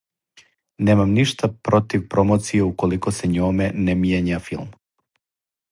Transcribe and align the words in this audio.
Немам 0.87 1.11
ништа 1.17 1.49
против 1.69 2.07
промоције 2.15 2.65
уколико 2.71 3.15
се 3.19 3.33
њоме 3.35 3.71
не 3.89 3.97
мијења 4.05 4.41
филм. 4.49 4.73